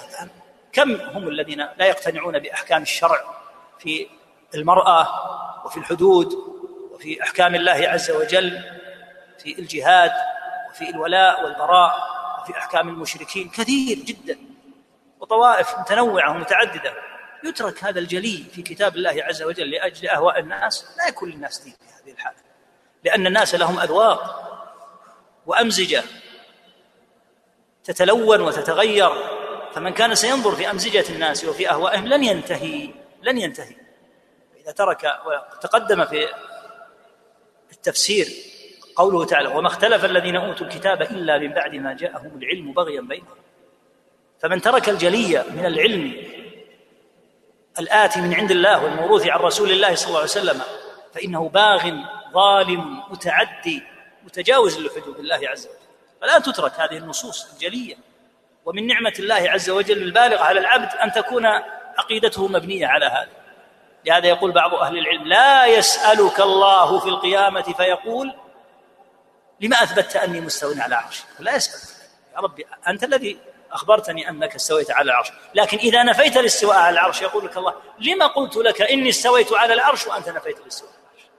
[0.71, 3.23] كم هم الذين لا يقتنعون بأحكام الشرع
[3.79, 4.07] في
[4.55, 5.07] المرأة
[5.65, 6.58] وفي الحدود
[6.99, 8.61] وفي أحكام الله عز وجل
[9.37, 10.11] في الجهاد
[10.69, 11.95] وفي الولاء والبراء
[12.41, 14.37] وفي أحكام المشركين كثير جدا
[15.19, 16.93] وطوائف متنوعة ومتعددة.
[17.43, 20.85] يترك هذا الجلي في كتاب الله عز وجل لأجل أهواء الناس.
[20.97, 22.37] لا يكون للناس دين في هذه الحالة
[23.03, 24.45] لأن الناس لهم أذواق
[25.45, 26.03] وأمزجة
[27.83, 29.11] تتلون وتتغير.
[29.73, 33.75] فمن كان سينظر في أمزجة الناس وفي أهوائهم لن ينتهي لن ينتهي.
[34.61, 36.27] إذا ترك وتقدم في
[37.79, 38.27] التفسير
[38.95, 43.37] قوله تعالى وما اختلف الذين أوتوا الكتاب إلا من بعد ما جاءهم العلم بغيا بينهم.
[44.39, 46.23] فمن ترك الجلي من العلم
[47.79, 50.61] الآتي من عند الله والموروث عن رسول الله صلى الله عليه وسلم
[51.13, 51.91] فإنه باغ
[52.33, 53.83] ظالم متعدي
[54.23, 55.75] متجاوز لحدود الله عز وجل.
[56.21, 57.95] فلا تترك هذه النصوص الجلية.
[58.65, 61.45] ومن نعمة الله عز وجل البالغة على العبد أن تكون
[61.97, 63.38] عقيدته مبنية على هذا.
[64.05, 68.33] لهذا يقول بعض أهل العلم لا يسألك الله في القيامة فيقول
[69.59, 71.99] لما أثبتت أني مستو على عرش؟ لا يسألك.
[72.35, 73.39] يا ربي أنت الذي
[73.71, 75.31] أخبرتني أنك استويت على العرش.
[75.55, 79.73] لكن إذا نفيت الاستواء على العرش يقول لك الله لما قلت لك إني استويت على
[79.73, 81.29] العرش وأنت نفيت الاستواء على العرش؟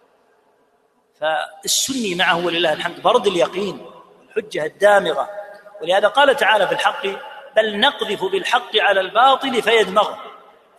[1.20, 3.90] فالسني معه ولله الحمد برد اليقين
[4.28, 5.30] الحجة الدامغة.
[5.82, 7.06] ولهذا قال تعالى في الحق
[7.56, 10.18] بل نقذف بالحق على الباطل فيدمغه.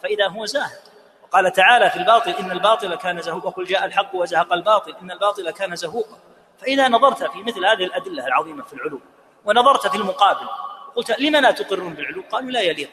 [0.04, 0.91] فإذا هو زاهد.
[1.32, 5.52] وقال تعالى في الباطل إن الباطل كان زهوقا وقل جاء الحق وزهق الباطل إن الباطل
[5.52, 6.20] كان زهوقا
[6.60, 9.02] فإذا نظرت في مثل هذه الأدلة العظيمة في العلوم
[9.46, 10.48] ونظرت في المقابل
[10.96, 12.90] قلت لم لا تقرون بالعلو؟ قالوا لا يليق.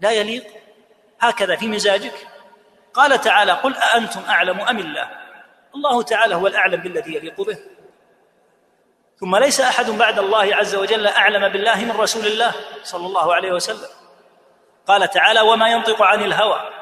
[0.00, 0.44] لا يليق.
[1.20, 2.28] هكذا في مزاجك.
[2.94, 5.10] قال تعالى قل أأنتم أعلم أم الله؟
[5.74, 7.58] الله تعالى هو الأعلم بالذي يليق به.
[9.20, 12.52] ثم ليس أحد بعد الله عز وجل أعلم بالله من رسول الله
[12.82, 13.88] صلى الله عليه وسلم.
[14.86, 16.79] قال تعالى وما ينطق عن الهوى.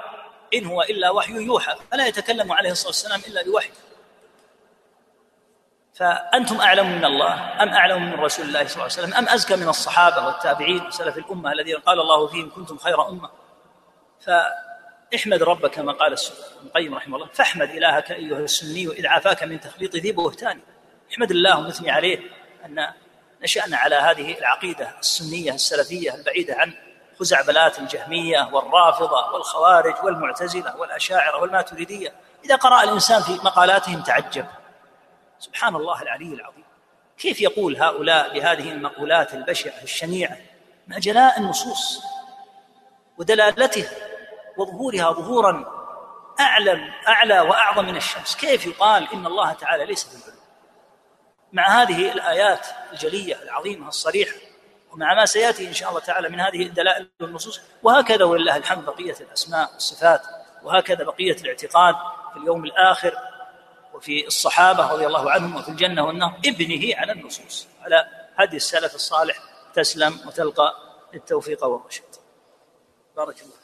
[0.54, 3.70] إن هو إلا وحي يوحى فلا يتكلم عليه الصلاة والسلام إلا بوحي.
[5.98, 9.56] فأنتم أعلم من الله أم أعلم من رسول الله صلى الله عليه وسلم أم أزكى
[9.56, 13.30] من الصحابة والتابعين وسلف الأمة الذين قال الله فيهم كنتم خير أمة؟
[14.20, 19.60] فاحمد ربك كما قال ابن القيم رحمه الله فاحمد إلهك أيها السني إذ عافاك من
[19.60, 20.60] تخليط ذي بهتان
[21.12, 22.20] احمد الله ونثني عليه
[22.64, 22.86] أن
[23.42, 26.74] نشأنا على هذه العقيدة السنية السلفية البعيدة عن
[27.20, 32.12] خزعبلات الجهمية والرافضة والخوارج والمعتزلة والأشاعرة والماتريدية.
[32.44, 34.46] إذا قرأ الإنسان في مقالاتهم تعجب.
[35.38, 36.64] سبحان الله العلي العظيم.
[37.18, 40.36] كيف يقول هؤلاء بهذه المقولات البشعة الشنيعة؟
[40.88, 42.02] مع جلاء النصوص
[43.18, 43.90] ودلالتها
[44.58, 45.78] وظهورها ظهورا
[46.40, 48.36] أعلم أعلى وأعظم من الشمس.
[48.36, 50.38] كيف يقال إن الله تعالى ليس في العلو
[51.52, 54.47] مع هذه الآيات الجلية العظيمة الصريحة
[54.98, 57.60] ومع ما سيأتي إن شاء الله تعالى من هذه الدلائل والنصوص.
[57.82, 60.22] وهكذا ولله الحمد بقية الأسماء والصفات
[60.62, 61.94] وهكذا بقية الاعتقاد
[62.32, 63.18] في اليوم الآخر
[63.94, 69.38] وفي الصحابة رضي الله عنهم وفي الجنة والنار ابنه على النصوص على هدي السلف الصالح
[69.74, 70.74] تسلم وتلقى
[71.14, 72.14] التوفيق والرشد
[73.16, 73.54] بارك الله